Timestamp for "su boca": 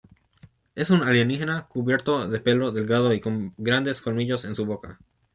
4.55-4.97